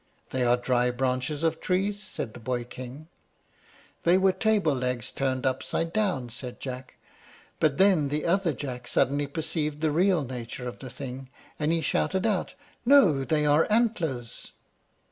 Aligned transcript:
"They 0.31 0.43
are 0.43 0.57
dry 0.57 0.89
branches 0.89 1.43
of 1.43 1.59
trees," 1.59 2.01
said 2.01 2.33
the 2.33 2.39
boy 2.39 2.63
king. 2.63 3.07
"They 4.01 4.15
are 4.15 4.31
table 4.31 4.73
legs 4.73 5.11
turned 5.11 5.45
upside 5.45 5.93
down," 5.93 6.29
said 6.31 6.59
Jack: 6.59 6.95
but 7.59 7.77
then 7.77 8.07
the 8.07 8.25
other 8.25 8.51
Jack 8.51 8.87
suddenly 8.87 9.27
perceived 9.27 9.79
the 9.79 9.91
real 9.91 10.23
nature 10.23 10.67
of 10.67 10.79
the 10.79 10.89
thing, 10.89 11.29
and 11.59 11.71
he 11.71 11.81
shouted 11.81 12.25
out, 12.25 12.55
"No; 12.83 13.23
they 13.23 13.45
are 13.45 13.67
antlers!" 13.69 14.53